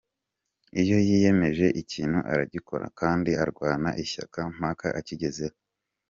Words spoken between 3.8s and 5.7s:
ishyaka mpaka akigezeho.